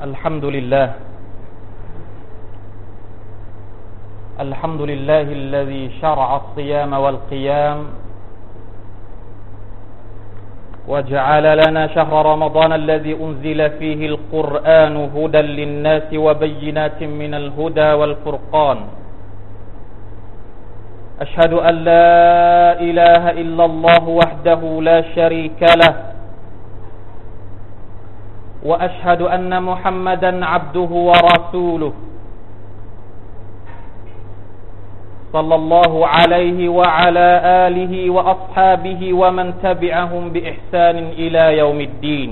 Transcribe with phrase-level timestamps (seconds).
[0.00, 0.88] الحمد لله.
[4.40, 7.78] الحمد لله الذي شرع الصيام والقيام
[10.88, 18.78] وجعل لنا شهر رمضان الذي أنزل فيه القرآن هدى للناس وبينات من الهدى والفرقان.
[21.20, 22.08] أشهد أن لا
[22.80, 26.09] إله إلا الله وحده لا شريك له.
[28.64, 31.92] وأشهد أن محمدا عبده ورسوله
[35.32, 37.28] صلى الله عليه وعلى
[37.66, 42.30] آله وأصحابه ومن تبعهم بإحسان إلى يوم الدين.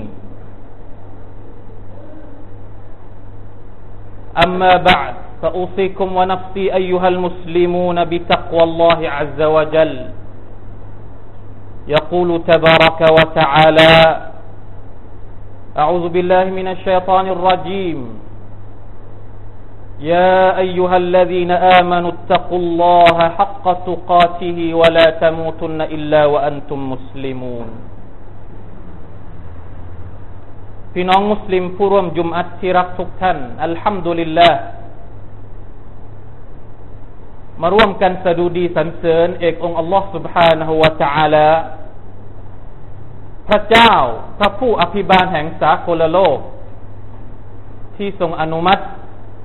[4.45, 9.95] أما بعد فأوصيكم ونفسي أيها المسلمون بتقوى الله عز وجل.
[11.87, 14.28] يقول تبارك وتعالى
[15.82, 17.98] أعوذ بالله من الشيطان الرجيم
[20.00, 27.68] يا أيها الذين آمنوا اتقوا الله حق تقاته ولا تموتن إلا وأنتم مسلمون
[30.96, 34.58] พี่น้องมุสลิมผู้ร่วมจุมอัตที่รักทุกท่าน อัลฮัมดุลิลลาห์
[37.62, 41.48] มาร่วมกันสดุดีสรรเสริญเอกองค์อัลลอฮ์ سبحانه และ تعالى
[43.49, 43.91] พระเจ้า
[44.39, 46.37] พระผู้อภิบาลแห่งสากลโลก
[47.95, 48.83] ที่ทรงอนุมัติ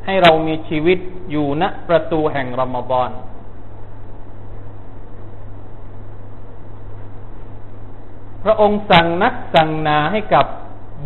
[0.07, 0.99] ให้เรามีชีวิต
[1.31, 3.11] อยู่ณประตูแห่งรอมฎอน
[8.45, 10.47] พระองค์สั่งนักสั่งนาให้กับ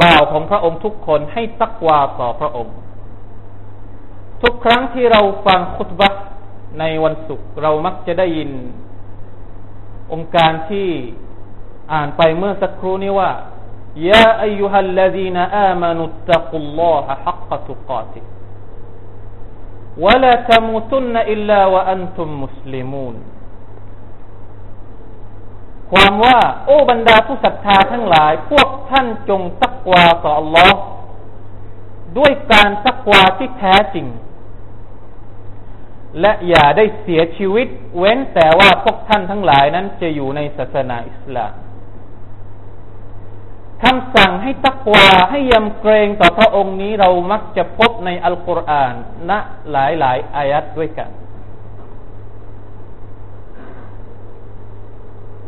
[0.03, 2.75] บ่าวของพระองค์ทุกคนให้ตักวาต่อพระองค์
[4.43, 6.09] ทุกครั้งที่เราฟังคุตบะ
[6.81, 8.51] ในวันศุกร์เรามักจะได้ยิน
[10.13, 10.89] โองการที่
[11.93, 13.31] อ่านไปเมื่อสักครู่นี้ว่า
[14.11, 23.17] يا أيها الذين آمنوا اتقوا الله حق تقاته ولا تموتن إلا وأنتم مسلمون
[25.93, 30.73] ความว่าโอ้บรรดาผู้ศรัทธาทั้งหลาย พวกท่านจงตักวาต่อ Allah
[32.19, 34.07] ด้วยการตักวาที่แท้จริง
[36.21, 37.69] และอย่าได้เสียชีวิต
[37.99, 41.53] เว้นแต่ว่าพวกท่านทั้งหลายนั้นจะอยู่ในศาสนาอิสลาม
[43.83, 48.95] คำสั่งให้ตักวาให้ยำเกรงต่อพระองค์นี้เรามักจะพบในอัลกุรอาน
[49.31, 49.33] ณ
[49.73, 51.11] หลายหลายอายัดด้วยกัน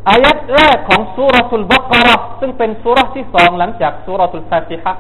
[0.09, 4.93] อายัดแรกของสุรทุลบักระซึ่งเป็นสุรที่สองหลังจากสุรทุลฟาติฮะ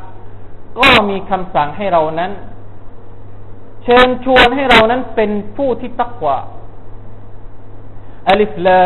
[0.78, 2.32] ก็มีคำสั่งให้เรานั้น
[3.84, 6.38] เชิญชวนให้เรานั้นเป็นผู้ที่ตักวา
[8.28, 8.82] อัลิฟลา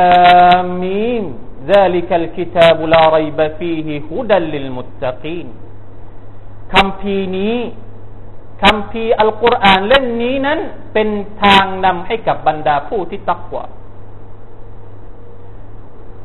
[0.82, 1.24] มีม
[1.71, 5.47] ذلك الكتاب لا ريب فيه هدى للمتقين
[6.73, 7.55] คำพีนี้
[8.63, 10.59] คำพีอัลกุรอานเล่มนี้นั้น
[10.93, 11.07] เป็น
[11.43, 13.65] ทางนำให้กับบรรดาผู้ที่ตักวา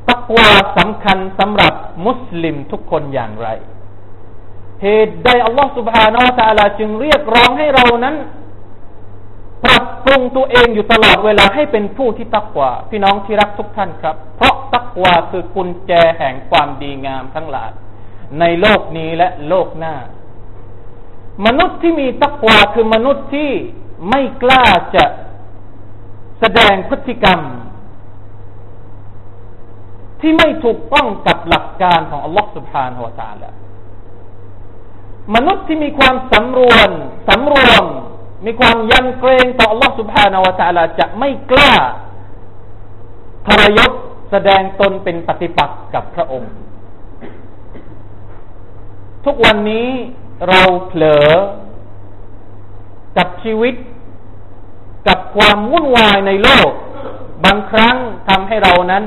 [0.09, 0.49] ตักวา
[0.79, 1.75] สำคัญสำหรับ
[2.07, 3.49] มุสลิมทุกคนอย่างไร
[4.83, 8.17] เหตุใดอัลลอฮฺ سبحانه และ تعالى จึงเรียกร้องให้เรานั้น
[9.66, 17.72] ปรับปรุงตัวเองอยู่ตลอดเวลาให้เป็นผู้ที่ตักวาพี่น้องที่รักทุกท่านครับ เพราะตักวาคือกุญแจแห่งความดีงามทั้งหลาย
[18.40, 19.96] ในโลกนี้และโลกหน้า
[21.46, 23.52] มนุษย์ที่มีตักวาคือมนุษย์ที่
[24.09, 24.64] ไม่กล้า
[24.96, 25.06] จะ
[26.40, 27.40] แสดงพฤติกรรม
[30.22, 33.52] ที่ไม่ถูกต้องกับหลักการของอัลลอฮฺสุบฮานหัวตาละ
[35.36, 36.90] มนุษย์ที่มีความสำรวม
[37.30, 37.84] สำรวม
[38.45, 41.73] มีความยำเกรงต่อ Allah سبحانه และ تعالى จะไม่กล้า
[43.47, 43.91] ทรยศ
[44.31, 46.53] แสดงตนเป็นปฏิปักษ์กับพระองค์
[49.25, 49.89] ทุกวันนี้
[50.49, 51.29] เราเผลอ
[53.19, 53.75] กับชีวิต
[55.09, 56.71] กับความวุ่นวายในโลก
[57.45, 57.97] บางครั้ง
[58.29, 59.05] ทำให้เรานั้น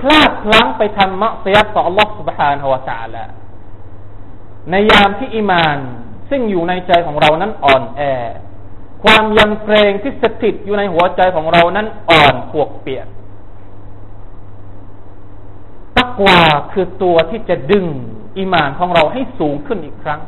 [0.00, 3.24] พลาดพลั้งไปทำมะเสียต่อ Allah سبحانه และ تعالى
[4.70, 5.78] ในยามที่อิมาน
[6.31, 8.01] ซึ่งอยู่ในใจของเรานั้นอ่อนแอ
[9.03, 13.07] ความยำเกรงที่สถิตอยู่ในหัวใจของเรานั้นอ่อนปวกเปียก
[15.97, 16.41] ตักวา
[16.71, 17.85] คือตัวที่จะดึง
[18.37, 20.21] อิมานของเราให้สูงขึ้นอีกครั้ง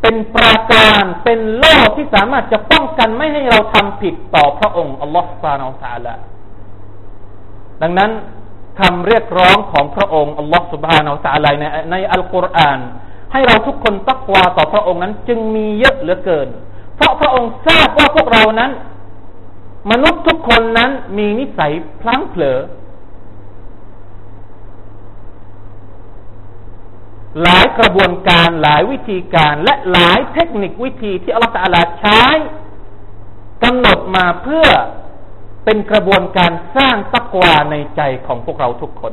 [0.00, 6.14] เป็นปราการเป็นโล่ที่สามารถจะป้องกันไม่ให้เราทำผิดต่อพระองค์อัลลอฮฺสุบานาอัลตาละ
[7.82, 8.10] ดังนั้น
[8.80, 12.80] คำเรียกร้องของพระองค์อัลลอฮฺสุบฮานาอัลตาลาในในอัลกุรอาน
[13.32, 16.48] ให้เราทุกคนตักวาต่อพระองค์นั้น จึงมีเยอะเหลือเกิน
[16.96, 18.70] เพราะพระองค์ทราบว่าพวกเรานั้น
[19.90, 22.58] มนุษย์ทุกคนนั้นมีนิสัยพลั้งเผลอ
[27.42, 32.22] หลายกระบวนการหลายวิธีการและหลายเทคนิควิธีที่อัลลอฮฺตาลาใช้
[33.64, 34.66] กำหนดมาเพื่อ
[35.64, 39.12] เป็นกระบวนการสร้างตักวาในใจของพวกเราทุกคน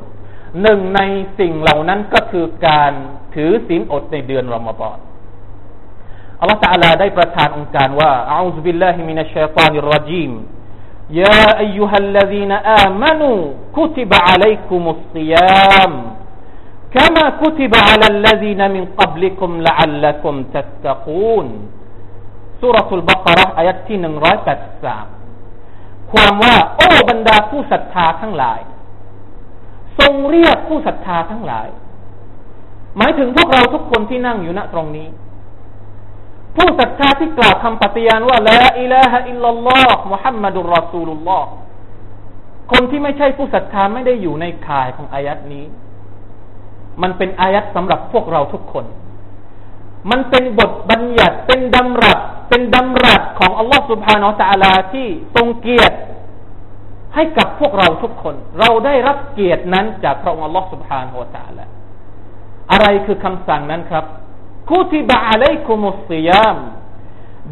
[0.63, 1.01] หนึ่งใน
[1.39, 2.93] สิ่งเหล่านั้นก็คือการ
[3.35, 4.99] ถือศีลอดในเดือนรอมฎอน
[6.41, 10.33] อัลลอฮฺตาลาได้ประทานองค์การว่าอัลลอฮฺบิลลาฮิมินัชชัยฏานิรรจีม
[11.11, 12.53] يا أيها الذين
[12.85, 13.39] آمنوا
[13.77, 15.93] كتب عليكم الصيام
[16.95, 21.49] كما كتب على الذين من قبلكم لعلكم تتقون
[22.61, 25.07] สุรทูลบากระอายัดที่หนึ่งร้อยแปดสาม
[26.13, 28.61] ความว่า โอ้บรรดาผู้ศรัทธาทั้งหลาย
[30.00, 31.68] ทรงเรียกผู้ศรัทธาทั้งหลาย
[32.98, 35.08] หมายถึงพวกเราทุกคนที่นั่งอยู่ณตรงนี้
[36.56, 41.48] ผู้ศรัทธาที่กล่าวคำปฏิญาณว่าละอิลาฮะอิลลัลลอฮ์มุฮัมมัดุลรอซูลุลลอฮ์
[42.72, 45.66] คนที่ไม่ใช่ผู้ศรัทธาไม่ได้อยู่ในข่ายของอายัดนี้
[47.02, 48.86] มันเป็นอายัดสำหรับพวกเราทุกคน
[50.12, 52.20] มันเป็นบทบัญญัติเป็นดำรัส
[52.50, 55.98] เป็นดำรัสของอัลลอฮฺสุบฮานาอัลลอฮฺที่ทรงเกียรติ
[57.16, 61.18] ให้กับพวกเราทุกคน เราได้รับเกียรตินั้นจากพระองค์ลลอฮฺสุบฮานาอัล
[61.60, 61.70] ลอฮฺ
[62.72, 64.06] อะไรคือคำสั่งนั้นครับ
[64.70, 66.58] คูติบะอะลัยคุมุสยาม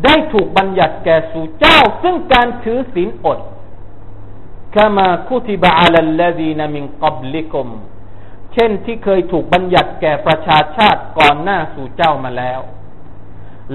[0.04, 3.40] ได้ถูกบัญญัติแก่สู่เจ้า ซึ่งการถือศีลอด
[4.76, 7.68] คามาคูติบะอะลัลลดีนมินกับลิกุม
[8.54, 12.60] เช่นที่เคยถูกบัญญัติแก่ประชาชาติก่อนหน้าสู่เจ้ามาแล้ว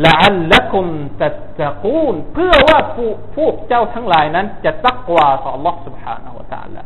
[0.04, 0.86] ละอัลละคุม
[1.22, 6.84] ตัตตะกูนเพื่อว่าผู้พวกเจ้าทั้งหลายนั้น จะตักวาต่อ Allah سبحانه และ تعالى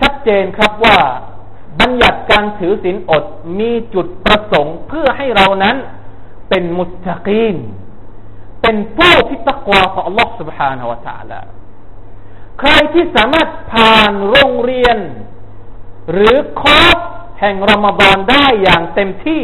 [0.00, 0.98] ชัดเจนครับว่า
[1.80, 3.24] บัญญัติการถือศีลอด
[3.60, 5.76] มีจุดประสงค์ เพื่อให้เรานั้น
[6.48, 7.56] เป็นมุตตะกีน
[8.62, 11.40] เป็นผู้ที่ตักวาต่อ Allah سبحانه และ تعالى
[12.60, 14.98] ใครที่สามารถผ่านโรงเรียน
[16.12, 16.98] หรือคอร์ส
[17.40, 19.42] แห่งรอมฎอนได้อย่างเต็มที่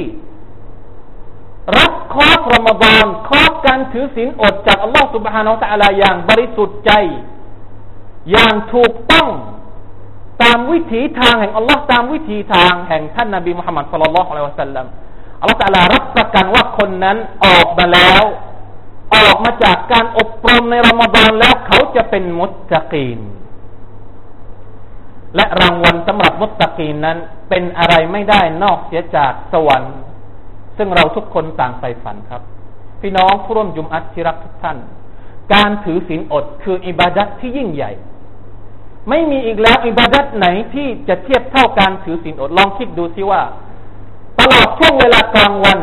[1.77, 6.91] รับคอร์สรมฎอนคอร์สการถือศีลอดจากอัลลอฮฺสุบฮานาอัลลอฮฺอย่างบริสุทธิ์ใจ
[8.31, 9.29] อย่างถูกต้อง
[10.43, 14.85] ตามวิถีทางแห่งอัลลอฮ์ตามวิถีทางแห่งท่านนบีมุฮัมมัดสุลลัลลอฮุอะลัยฮิวะสัลลัม
[15.41, 18.23] อัลลอฮฺตะลารับประกันว่าคนนั้นออกมาแล้ว
[19.15, 23.19] ออกมาจากการอบรมในรอมฎอนแล้วเขาจะเป็นมุตตะกีน
[25.35, 27.17] และรางวัลสำหรับมุตตะกีนนั้น
[27.49, 29.95] เป็นอะไรไม่ได้นอกเสียจากสวรรค์
[30.81, 32.41] ซึ่งเราทุกคนต่างใฝ่ฝันครับ
[33.01, 34.77] พี่น้องผู้ร่วมยุมอัตที่รักทุกท่าน
[35.53, 37.91] การถือศีลอดคืออิบาดัตที่ยิ่งใหญ่
[39.09, 43.41] ไม่มีอีกแล้วอิบาดัตไหนที่จะเทียบเท่าการถือศีลอดลองคิดดูสิว่า
[44.39, 45.79] ตลอดช่วงเวลากลางวัน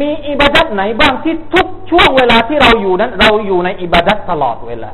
[0.00, 4.92] มีอิบาดัตไหนบ้างที่ทุกช่วงเวลาที่เราอยู่นั้น เราอยู่ในอิบาดัตตลอดเวลา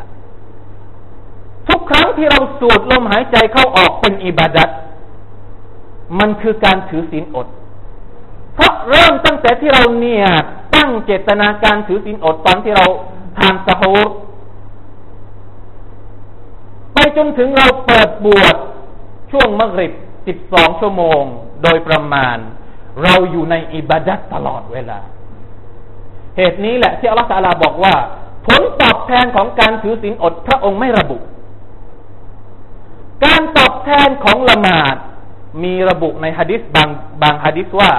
[1.69, 4.69] ทุกครั้งที่เราสูดลมหายใจเข้าออกเป็นอิบาดัต
[6.19, 7.47] มันคือการถือศีลอด
[8.91, 10.27] เริ่มตั้งแต่ที่เราเนี่ย
[10.75, 12.87] ตั้งเจตนาการถือศีลอดตอนที่เรา
[13.39, 14.09] ทานสะฮูร
[16.95, 18.57] ไปจนถึงเราเปิดบวช
[19.31, 19.93] ช่วงมะริบ
[20.27, 21.23] สิบสองชั่วโมง
[21.63, 22.37] โดยประมาณ
[23.03, 25.01] เราอยู่ในอิบาดัตตลอดเวลา
[26.37, 27.95] เหตุนี้แหละที่อัลลอฮฺบอกว่า
[28.47, 31.19] ผลตอบแทนของการถือศีลอดพระองค์ไม่ระบุ
[33.25, 34.97] การตอบแทนของละหมาด
[35.65, 36.89] มีระบุในฮะดิษบาง
[37.23, 37.91] บางฮะดิษว่า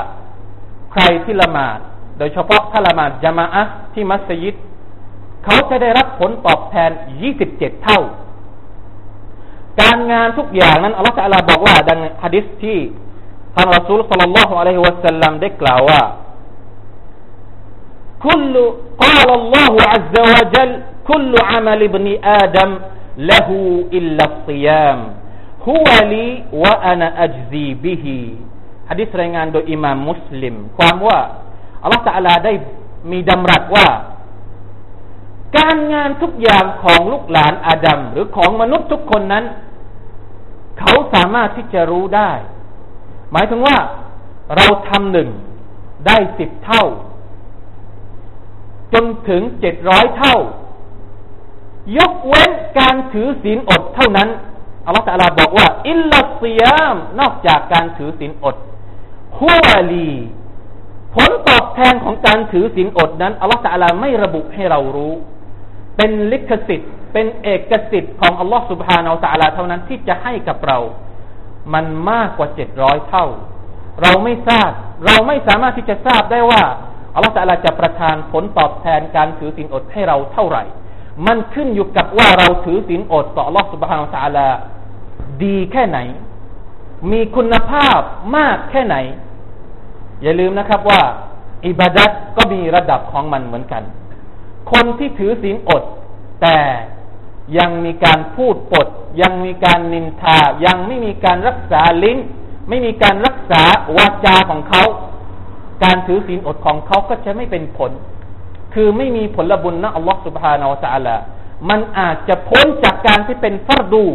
[0.92, 1.78] ใครที่ละหมาด
[2.18, 3.62] โดยเฉพาะถ้าละหมาดจามาอะ
[3.94, 4.54] ที่มัสยิด
[5.44, 6.90] เขาจะได้รับผลตอบแทน
[7.36, 8.00] 27 เท่า
[9.80, 12.78] การงานทุกอย่างนั้นอัลลอฮฺจะลาบอกว่า ดังฮะดิษที่
[13.54, 16.02] ท่านรอซูลสัลลัลลอฮุอะลัยฮิวะสัลลัมได้กล่าวว่า
[18.26, 18.54] كل
[19.04, 20.70] قال الله عز وجل
[21.10, 22.06] كل عمل ابن
[22.42, 22.70] آدم
[23.30, 23.48] له
[23.98, 24.98] إلا الصيام
[25.68, 28.04] هو لي وأنا أجزي به
[28.93, 31.19] ะดิษรายงานโดยอิหม่ามมุสลิม ความว่า
[31.81, 32.53] อัลลอฮฺตะลาได้
[33.11, 33.87] มีดำรัสว่า
[35.57, 39.45] การงานทุกอย่างของลูกหลานอาดัมหรือของมนุษย์ทุกคนนั้น
[40.79, 42.31] เขาสามารถที่จะรู้ได้
[43.31, 43.77] หมายถึงว่า
[44.55, 45.29] เราทำหนึ่ง
[46.07, 46.83] ได้สิบเท่า
[48.93, 50.35] จนถึงเจ็ดร้อยเท่า
[51.97, 54.29] ยกเว้นการถือศีลอดเท่านั้น
[54.85, 58.55] อัลลอฮฺตะลาบอกว่า อิลลัสยาม นอกจากการถือศีลอด
[59.43, 60.11] ฮุวลี
[61.15, 65.13] ผลตอบแทนของการถือศีลอดนั้นอัลลอฮฺตะลาไม่ระบุให้เรารู้
[65.97, 70.79] เป็นลิขสิทธิ์ เป็นเอกสิทธิ์ของอัลลอฮฺสุบฮานาอัลตะลาเท่านั้นที่จะให้กับเรา
[71.73, 73.25] มันมากกว่าเจ็ดร้อยเท่า
[74.01, 74.71] เราไม่ทราบ
[75.05, 76.63] เราไม่สามารถที่จะทราบได้ว่า
[77.15, 80.63] อัลลอฮฺตะลาจะประทานผลตอบแทนการถือศีลอดให้เราเท่าไหร่
[81.27, 84.47] มันขึ้นอยู่กับว่าเราถือศีลอดต่ออัลลอฮฺสุบฮานาอัลตะลา
[85.43, 85.99] ดีแค่ไหน
[87.11, 87.99] มีคุณภาพ
[88.37, 88.95] มากแค่ไหน
[90.21, 91.01] อย่าลืมนะครับว่า
[91.67, 93.83] อิบาดัตก็มีระดับของมันเหมือนกัน
[94.71, 95.83] คนที่ถือศีลอด
[96.41, 96.57] แต่
[97.57, 98.87] ยังมีการพูดปด
[99.21, 102.17] ยังมีการนินทา ยังไม่มีการรักษาลิ้น
[102.69, 103.63] ไม่มีการรักษา
[103.97, 104.83] วาจาของเขา
[105.83, 107.91] การถือศีลอดของเขาก็จะไม่เป็นผล
[108.73, 111.21] คือไม่มีผลบุญนะอัลลอฮฺสุบฮานาอัลลอฮฺ
[111.69, 114.05] มันอาจจะพ้นจากการที่เป็นฟัรดู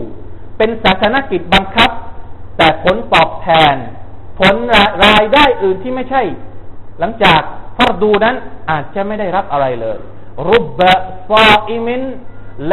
[0.58, 1.90] เป็นศาสนกิจบังคับ
[2.56, 3.76] แต่ผลตอบแทน
[4.39, 4.55] ผล
[5.05, 6.21] รายได้อื่นที่ไม่ใช่
[6.99, 7.41] หลังจาก
[7.77, 8.35] ฟัรดูนั้น
[8.69, 9.97] อาจจะไม่ได้รับอะไรเลย
[10.49, 10.93] รุบบะ
[11.29, 12.01] ซาอิมิน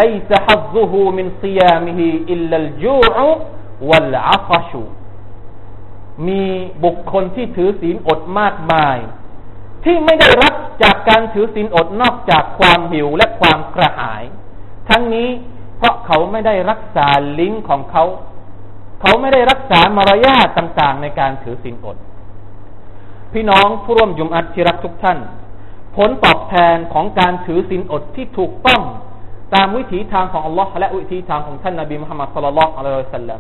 [0.01, 2.01] ليس حظه من صيامه
[2.35, 3.15] إلا الجوع
[3.89, 4.73] والعطش
[6.29, 6.45] มี
[6.85, 8.97] บุคคลที่ถือศีลอดมากมาย
[9.85, 14.23] ที่ไม่ได้รับจากการถือศีลอดนอกจากความหิวและความกระหาย
[14.89, 15.29] ทั้งนี้
[15.79, 17.09] เพราะเขาไม่ได้รักษา
[17.39, 18.05] ลิ้นของเขา
[19.06, 21.98] เขาไม่ได้รักษามารยาทต่างๆ ในการถือศีลอด
[23.34, 25.18] พี่น้องผู้ร่วมยุมอัตที่รักทุกท่าน
[25.96, 28.82] ผลตอบแทนของการถือศีลอดที่ถูกต้อง
[29.56, 33.40] ตามวิถีทางของอัลลอฮ์และวิถีทางของท่านนาบีมุฮัมมัดสุลลัลอะลัยฮิสัลลัม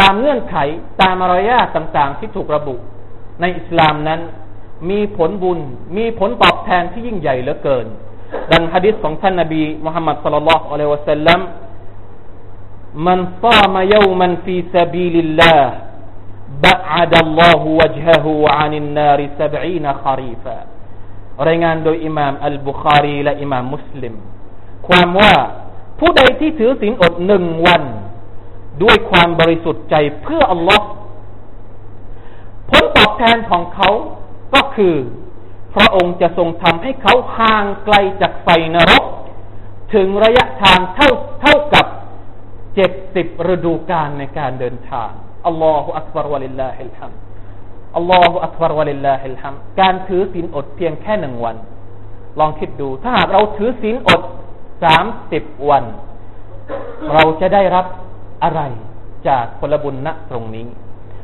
[0.00, 0.56] ตามเงื่อนไข
[1.00, 2.74] ตามมารยาทต่างๆ ที่ถูกระบุ
[3.40, 4.20] ในอิสลามนั้น
[4.90, 5.58] มีผลบุญ
[5.96, 7.86] มีผลตอบแทนที่ยิ่งใหญ่เหลือเกิน
[8.52, 11.40] ดังฮะดิษของท่านนาบีมุฮัมมัดสุลลัลอะลัยฮิสัลลัม
[13.05, 15.73] มันซามยามันฟีซาบีลิลลาห์
[16.65, 18.25] بعد الله وجهه
[18.57, 20.57] عن النار سبعين خريفا
[21.47, 24.13] รายงานโดยอิหม่ามอัลบุคารีและอิหม่ามมุสลิม
[24.87, 25.33] ความว่า
[25.99, 27.83] ผู้ใดที่ถือศีลอดหนึ่งวัน
[28.83, 30.87] ด้วยความบริสุทธิ์ใจเพื่ออัลลอฮ์
[32.69, 33.89] ผลตอบแทนของเขา
[34.53, 34.95] ก็คือ
[35.73, 39.03] พระองค์จะทรงทำให้เขาห่างไกลจากไฟนรก
[39.93, 41.09] ถึงระยะทางเท่า
[41.41, 41.85] เท่ากับ
[42.74, 45.10] เจ็ดสิบฤดูกาลในการเดินทาง
[45.46, 47.12] الله أكبر ولله الحمد
[47.96, 51.56] الله أكبر ولله الحمد การถือศีลอดเพียงแค่หนึ่งวัน
[52.40, 54.20] ลองคิดดู ถ้าหากเราถือศีลอด
[54.84, 55.84] สามสิบวัน
[57.12, 57.86] เราจะได้รับ
[58.44, 58.60] อะไร
[59.28, 60.66] จากผลบุญณตรงนี้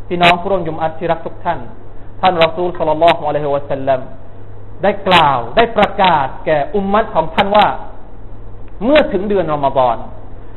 [0.08, 1.58] พี่น้องผู้ร่วมยุมอัตที่รักทุกท่าน
[2.20, 4.00] ท่านรอซูลสัลลัลลอฮุอะลัยฮิวะสัลลัม
[4.82, 7.66] ได้กล่าวได้ประกาศแก่อุมมัตของท่านว่า
[8.84, 9.96] เมื่อถึงเดือนรอมฎอน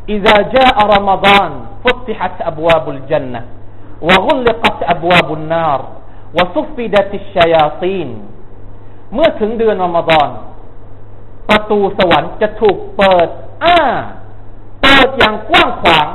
[0.08, 1.50] إذا جاء رمضان
[1.84, 3.42] فتحت أبواب الجنة
[4.02, 5.80] وغلقت أبواب النار
[6.36, 8.08] وصفدت الشياطين
[9.14, 10.28] เมื่อถึงเดือนรอมฎอน
[11.48, 13.28] ประตูสวรรค์จะถูกเปิด
[13.64, 13.78] อ้า
[14.82, 16.08] เปิดอย่างกว้างขวาง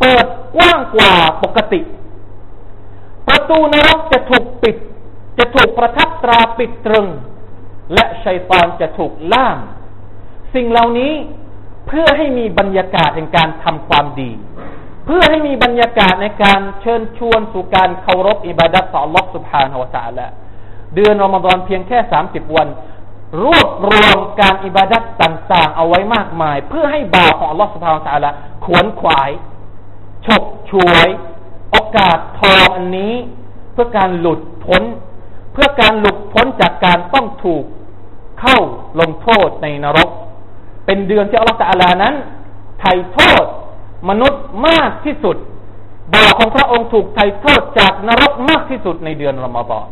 [0.00, 1.80] เปิดกว้างกว่าปกติ
[3.28, 4.76] ประตูนรกจะถูกปิด
[5.38, 7.08] จะถูกประทับตราปิดตรึง
[7.94, 9.58] และชัยตอนจะถูกล่าม
[10.54, 11.12] สิ่งเหล่านี้
[11.93, 14.31] เพื่อให้มีบรรยากาศในการทำความดี
[15.05, 20.29] เพื่อให้มีบรรยากาศในการเชิญชวนสู่การเคารพอิบาดัตต่อลอกสุภาหัวตาละ
[20.95, 22.67] เดือนรอมฎอนเพียงแค่สามสิบวัน
[23.43, 28.31] รวบรวมการอิบาดัตต่างๆ เอาไว้มากมาย เพื่อให้บ่าวของลอกสุภาหัวตาละ
[28.65, 29.29] ขวนขวาย
[30.25, 31.07] ฉกฉวย
[31.71, 33.13] โอกาสทองอันนี้
[33.73, 34.83] เพื่อการหลุดพ้น
[35.53, 37.63] เพื่อการหลุดพ้นจากการต้องถูก
[38.41, 38.57] เข้า
[38.99, 40.09] ลงโทษในนรก
[40.85, 42.13] เป็นเดือนที่อัลลอฮฺตะลานั้น
[42.79, 43.45] ไถ่โทษ
[44.09, 45.37] มนุษย์มากที่สุด
[46.13, 49.87] บ่อของพระองค์ถูกไถ่โทษจากนรกมากที่สุดในเดือนละมาบอน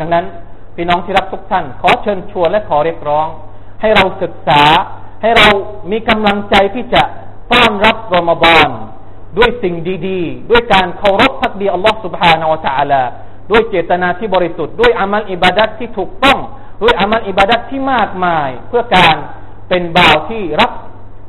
[0.00, 0.24] ดังนั้น
[0.76, 3.26] พี่น้องที่รักทุกท่าน ขอเชิญชวนและขอเรียกร้อง
[3.80, 4.62] ให้เราศึกษา
[5.22, 5.48] ให้เรา
[5.90, 7.02] มีกำลังใจที่จะ
[7.52, 8.68] ต้อนรับรอมฎอน
[9.38, 9.74] ด้วยสิ่ง
[10.08, 13.02] ดีๆ ด้วยการเคารพพักดีอัลลอฮฺสุบฮานาวะตะอัลา
[13.50, 16.38] ด้วยเจตนาที่บริสุทธิ์ด้วยอามัลอิบาดัตที่ถูกต้อง
[16.82, 19.16] ด้วยอามัลอิบาดัตที่มากมาย เพื่อการ
[19.69, 20.71] เป็นบ่าวที่รับ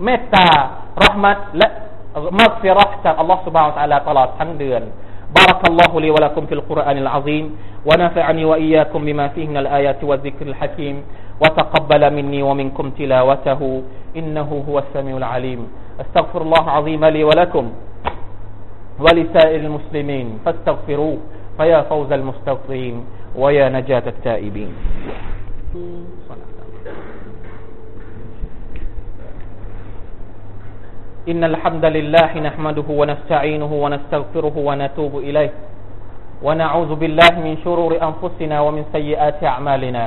[0.04, 0.48] เมตตา
[1.04, 1.68] รหมัดและ
[2.38, 4.82] มักฟิรห์จากอัลลอฮฺ سبحانه และ تعالى ตลอดทั้งเดือน
[5.38, 7.44] بارك الله لي ولكم في القرآن العظيم
[7.88, 10.96] ونفعني وإياكم بما فيه من الآيات والذكر الحكيم
[11.42, 13.60] وتقبل مني ومنكم تلاوته
[14.16, 15.60] إنه هو السميع العليم
[16.00, 17.64] استغفر الله العظيم لي ولكم
[19.04, 21.18] ولسائر المسلمين فاستغفروه
[21.58, 22.94] فيا فوز المستغفرين
[23.36, 24.70] ويا نجاة التائبين
[31.29, 35.51] إن الحمد لله نحمده ونستعينه ونستغفره ونتوب إليه.
[36.41, 40.03] ونعوذ بالله من شرور أنفسنا ومن سيئات أعمالنا.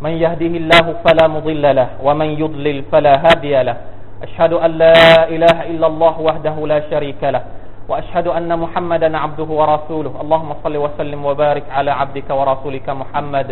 [0.00, 3.76] من يهده الله فلا مضل له ومن يضلل فلا هادي له.
[4.22, 7.42] أشهد أن لا إله إلا الله وحده لا شريك له
[7.90, 10.12] وأشهد أن محمدا عبده ورسوله.
[10.22, 13.50] اللهم صل وسلم وبارك على عبدك ورسولك محمد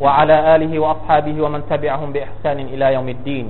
[0.00, 3.46] وعلى آله وأصحابه ومن تبعهم بإحسان إلى يوم الدين.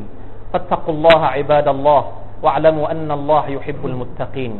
[0.52, 2.02] فاتقوا الله عباد الله.
[2.43, 4.53] واعلموا أن الله يحب المتقين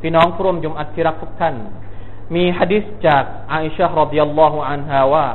[0.00, 1.54] พี่น้องผู้ร่วมยุมอัตที่รักทุกท่าน
[2.34, 5.26] มีฮะดิษจากอาอิชะรดิยัลลอฮุอันฮาว่า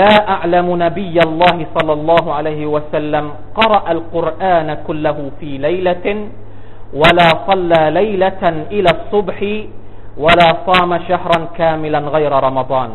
[0.00, 3.24] لا أعلم نبي الله صلى الله عليه وسلم
[3.60, 6.06] قرأ القرآن كله في ليلة
[7.00, 8.42] ولا صلى ليلة
[8.76, 9.38] إلى الصبح
[10.24, 12.90] ولا صام شهرا كاملا غير رمضان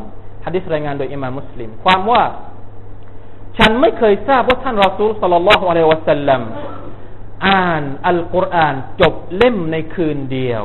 [0.45, 2.23] ฮะดิษรายงานโดยอิมามมุสลิมความว่า
[3.57, 6.41] ฉันไม่เคยทราบว่าท่านรอซูลสัลลัลลอฮุอะลัยวะสัลลัม
[7.47, 10.63] อ่านอัลกุรอานจบเล่มในคืนเดียว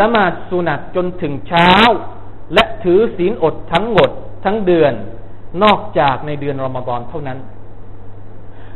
[0.00, 1.72] ละหมาดสุนัตจนถึงเช้า
[2.54, 4.10] และถือศีลอดทั้งหมด
[4.44, 4.92] ทั้งเดือน
[5.62, 7.38] นอกจากในเดือนรอมฎอนเท่านั้น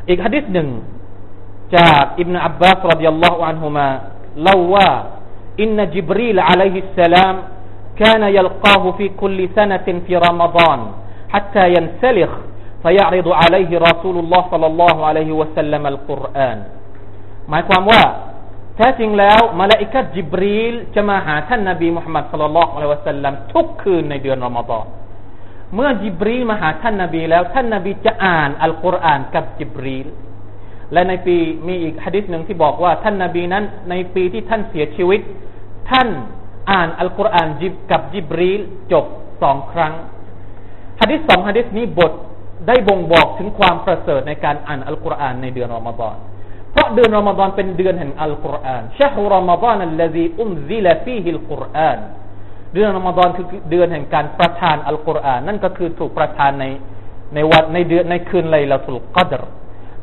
[0.08, 0.68] อีกฮะดิษหนึ่ง
[1.76, 3.88] จากอิบนาอับบาสรดิยัลลอฮุอันฮุมา
[4.44, 4.88] เล่าว่า
[5.60, 7.34] อินนจิบรีลอะลัยฮิสสลาม
[8.02, 10.80] كان يلقاه في كل سنة في رمضان
[11.28, 12.30] حتى ينسلخ
[12.82, 16.58] فيعرض عليه رسول الله صلى الله عليه وسلم القرآن
[17.49, 18.01] หมายความว่า
[18.75, 24.85] แท้จริงแล้วมาลาอิกัดจิบรีลจะมาหาท่านนาบีมุฮัมมัดสุลลัลอะลัยวะสัลลัมทุกคืนในเดือนรอมฎอน
[25.75, 30.07] เมื่อจิบรีลมาหาท่านนาบีแล้ว ท่านนาบีจะอ่านอัลกุรอานกับจิบรีล
[30.93, 31.37] และในปี
[31.67, 35.21] มีอีกฮะดิษหนึ่งที่บอกว่าท่านนาบีนั้น ในปีที่ท่านเสียชีวิต
[35.91, 36.07] ท่าน
[36.71, 38.61] อ่านอัลกุรอานจิบกับจิบรีล
[38.91, 39.05] จบ
[39.41, 39.93] สองครั้ง
[41.01, 42.13] ฮะดิษสองฮะดิษนี้บท
[42.67, 46.15] ได้บ่งบอกถึงความประเสริฐในการอ่านอัลกุรอานในเดือนรอมฎอน
[46.77, 51.99] ราะเดือนรอมฎอนเป็นเดือนแห่งอัลกุรอานชะฮุรอมฎอนอัลลซีอุมซิลฟีฮิลกุรอาน
[52.73, 56.65] เดือนรอมฎอนคือเดือนแห่งการประทานอัลกุรอานนั่นก็คือถูกประทานใน
[57.35, 59.43] ในวันในเดือนในคืนไลลาตุลกัดร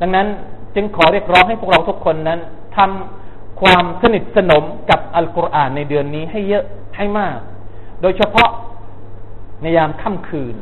[0.00, 0.26] ดังนั้น
[0.75, 2.40] จึงขอเรียกร้องให้พวกเราทุกคนนั้น
[2.76, 6.64] ทำความสนิทสนมกับอัลกุรอานในเดือนนี้ให้เยอะ
[6.97, 7.38] ให้มาก
[8.02, 8.50] โดยเฉพาะ
[9.62, 10.57] ในยามค่ำคืน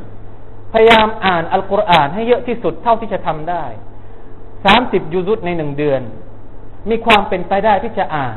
[0.73, 3.65] พยายามอ่านอัลกุรอานให้เยอะที่สุดเท่าที่จะทำได้
[4.65, 6.03] สามสิบยูซุตในหนึ่งเดือน
[6.91, 8.37] มีความเป็นไปได้ที่จะอ่าน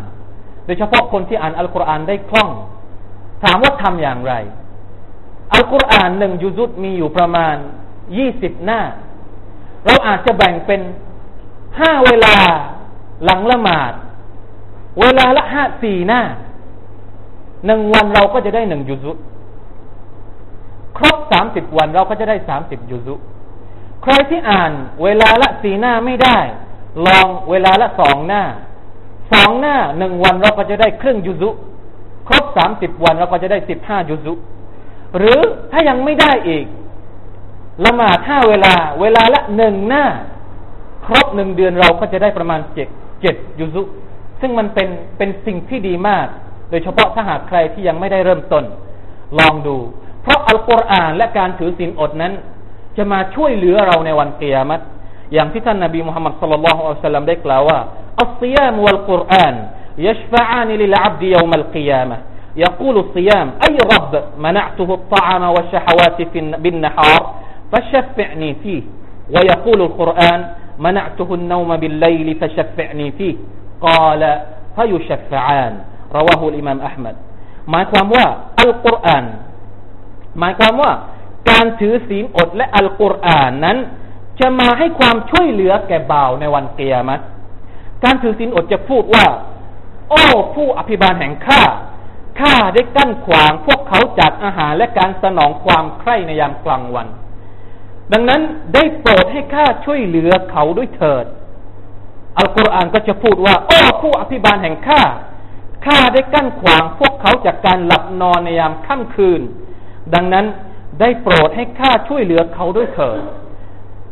[0.65, 2.49] โดยเฉพาะคนที่อ่านอัลกุรอานได้คล่อง
[3.43, 4.33] ถามว่าทำอย่างไร
[5.53, 7.55] อัลกุรอานหนึ่งยูซุตมีอยู่ประมาณ
[8.17, 8.81] ยี่สิบหน้า
[9.85, 10.81] เราอาจจะแบ่งเป็น
[11.79, 12.35] ห้าเวลา
[13.23, 13.93] หลังละหมาด
[15.01, 16.21] เวลาละห้าสี่หน้า
[17.65, 19.17] หนึ่งวันเราก็จะได้หนึ่งยูซุต
[20.97, 23.15] ครบสามสิบวันเราก็จะได้สามสิบยูซุ
[24.05, 24.71] ใครที่อ่าน
[25.03, 26.37] เวลาละสีหน้าไม่ได้
[27.05, 28.43] ลองเวลาละสองหน้า
[29.31, 31.49] สองหน้าหนึ่งวันเราก็จะได้ครึ่งยุซุ
[32.27, 34.33] ครบสามสิบวันเราก็จะได้สิบห้ายุซุ
[35.17, 35.39] หรือ
[35.71, 36.65] ถ้ายังไม่ได้อีก
[37.85, 40.05] ละหมาดห้าเวลา เวลาละหนึ่งหน้า
[41.05, 42.87] ครบหนึ่งเดือนเราก็จะได้ประมาณเจ็ด
[43.21, 43.81] เจ็ดยุซุ
[44.41, 46.27] ซึ่งมันเป็นเป็นสิ่งที่ดีมาก
[46.69, 48.63] โดยเฉพาะถ้าหากใครที่ยังไม่ได้เริ่มต้น
[49.39, 49.77] ลองดู
[50.21, 52.33] เพราะอัลกุรอานและการถือศีลอดนั้น
[52.96, 54.84] จะมาช่วยเหลือเราในวันเกียรติ
[55.32, 57.78] อย่างที่ท่านนบีมุฮัมมัดสุลลัลลอฮุอะลัยฮิสลามได้กล่าวว่า
[58.22, 59.54] อัลซิยามวัลกุรอาน
[60.00, 62.16] يشفعان للعبد يوم القيامة
[62.56, 66.18] يقول الصيام أي رب منعته الطعام والشهوات
[66.58, 67.34] بالنهار
[67.72, 68.82] فشفعني فيه
[69.34, 70.40] ويقول القرآن
[70.78, 73.34] منعته النوم بالليل فشفعني فيه
[73.82, 74.40] قال
[74.76, 75.72] فيشفعان
[76.14, 77.16] رواه الإمام أحمد
[77.70, 78.26] หมายความว่า
[78.60, 79.24] อัลกุรอาน
[80.38, 80.90] หมายความว่า
[81.49, 83.77] การถือศีลอดและอัลกุรอานนั้น
[84.39, 87.23] จะมาให้ความช่วยเหลือแก่บ่าวในวันเกียรติ
[88.03, 89.25] การถือศีลอดจะพูดว่า
[90.09, 90.23] โอ้
[90.55, 91.61] ผู้อภิบาลแห่งข้า
[92.39, 97.07] ข้าได้กั้นขวางพวกเขาจากอาหารและการสนองความใคร่ในยามกลางวัน
[98.13, 98.41] ดังนั้น
[98.73, 101.25] ได้โปรดให้ข้าช่วยเหลือเขาด้วยเถิด
[102.37, 105.01] อัลกุรอานก็จะพูดว่า โอ้ผู้อภิบาลแห่งข้า
[105.85, 109.41] ข้าได้กั้นขวางพวกเขาจากการหลับนอนในยามค่ำคืน
[110.13, 110.45] ดังนั้น
[110.99, 113.21] ได้โปรดให้ข้าช่วยเหลือเขาด้วยเถิด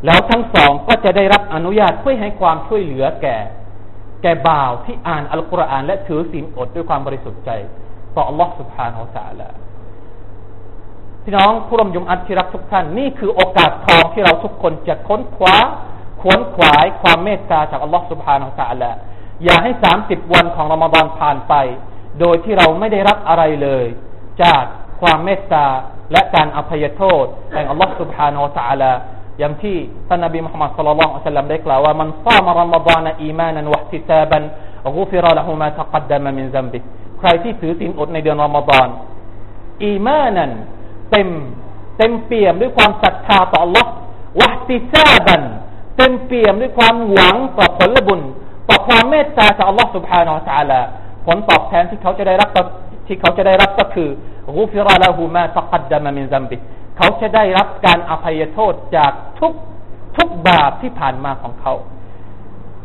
[0.06, 3.36] แล้วทั้งสองก็จะได้รับอนุญาตเพื่อให้ความช่วยเหลือแก่
[4.22, 7.50] แก่บ่าวที่อ่านอัลกุรอาน และถือศีลอดด้วยความบริสุทธิ์ใจ
[8.16, 8.94] ต่ออัลลอฮฺสุบฮานา
[9.28, 9.54] อัลลอฮฺ
[11.22, 15.56] พี่น้องผู้ร่วมยมอัตที่รักทุกท่านนี่คือโอกาสทองที่เราทุกคนจะค้นคว้า
[16.20, 18.96] ขวนขวายความเมตตาจากอัลลอฮฺสุบฮานาอัลลอฮฺ
[19.44, 21.54] อย่าให้สามสิบวันของรอมฎอนผ่านไป
[22.20, 23.86] โดยที่เราไม่ได้รับอะไรเลย
[24.42, 24.64] จาก
[25.01, 25.65] ความเมตตา
[26.11, 28.91] และการอภัยโทษแห่งอัลลอฮ์ سبحانه และ تعالى
[29.39, 34.43] อย่างที่ท่านนบีมุฮัมมัดสุลลัลลอฮุอะลัยฮิสัลลัมได้กล่าวว่ามันซามรอมฎานอีมานันวะติซาบัน
[34.97, 36.79] กุฟิรละหูมาตะกัดดามมินซัมบิ
[37.19, 38.87] ใครที่ถือศีลอดในเดือนรอมฎาน
[39.85, 40.51] อีมานัน
[41.11, 41.29] เต็ม
[41.97, 43.85] เต็มเปี่ยมด้วยความศรัทธาต่อ Allah
[44.41, 45.41] วะติซาบัน
[45.97, 48.21] เต็มเปี่ยมด้วยความหวังต่อผลบุญ
[48.69, 50.79] ต่อความเมตตาจาก Allah سبحانه และ تعالى
[51.25, 52.49] ผลตอบแทนที่เขาจะได้รับ
[53.07, 54.09] ที่เขาจะได้รับก็คือ
[54.57, 56.57] กุฟิรละหูมาตะกัดดามมินซัมบิ
[56.97, 59.53] เขาจะได้รับการอภัยโทษจากทุก
[60.17, 61.73] ทุกบาปที่ผ่านมาของเขา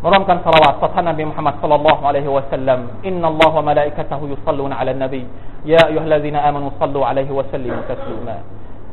[0.03, 5.23] มารวมกันสละวัตต่อท่านนบีมุฮัมมัดสัลลัลลอฮุอะลัยฮิวะสัลลัมอินนัลลอฮฺวะมะลาอิกะตะฮุยุศ็อลลูนอะลันนบี
[5.73, 8.37] يا أيها الذين آمنوا صلوا عليه وسلموا تسليما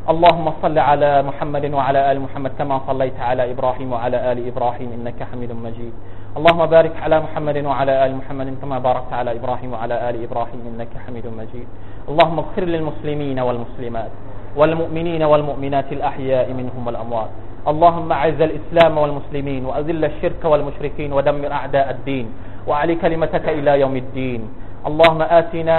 [0.10, 5.20] اللهم صل على محمد وعلى آل محمد كما صليت على إبراهيم وعلى آل إبراهيم إنك
[5.30, 5.94] حميد مجيد
[6.37, 10.93] اللهم بارك على محمد وعلى آل محمد كما باركت على إبراهيم وعلى آل إبراهيم إنك
[11.07, 11.69] حميد مجيد.
[12.13, 14.13] اللهم اغفر للمسلمين والمسلمات
[14.57, 17.33] والمؤمنين والمؤمنات الأحياء منهم والأموات.
[17.73, 22.27] اللهم أعز الإسلام والمسلمين وأذل الشرك والمشركين ودمر أعداء الدين
[22.69, 24.41] وعلي كلمتك إلى يوم الدين.
[24.87, 25.79] اللهم آتنا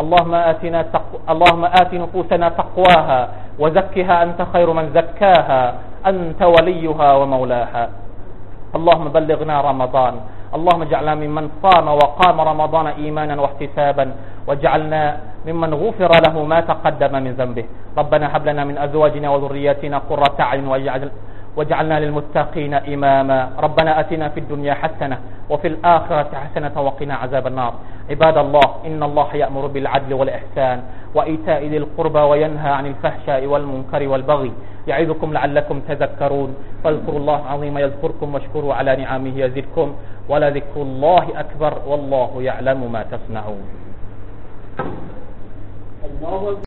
[0.00, 1.16] اللهم آتنا تقو...
[1.28, 3.20] اللهم آت نفوسنا تقواها
[3.60, 5.62] وزكها أنت خير من زكاها.
[6.06, 7.84] أنت وليها ومولاها.
[8.70, 10.14] اللهم بلغنا رمضان.
[10.54, 14.04] اللهم اجعلنا ممن صام وقام رمضان إيمانا واحتسابا.
[14.46, 15.02] واجعلنا
[15.46, 17.64] ممن غفر له ما تقدم من ذنبه.
[17.98, 21.10] ربنا هب لنا من أزواجنا وذرياتنا قرة أعين واجعل
[21.56, 23.38] واجعلنا للمتقين إماما.
[23.58, 25.18] ربنا أتنا في الدنيا حسنة
[25.50, 27.72] وفي الآخرة حسنة وقنا عذاب النار.
[28.10, 30.78] عباد الله إن الله يأمر بالعدل والإحسان.
[31.14, 34.52] وإيتاء ذي القربى وينهى عن الفحشاء والمنكر والبغي
[34.86, 36.50] يعظكم لعلكم تذكرون
[36.84, 39.94] فاذكروا الله العظيم يذكركم واشكروا على نعمه يزدكم
[40.28, 43.64] ولذكر الله أكبر والله يعلم ما تصنعون.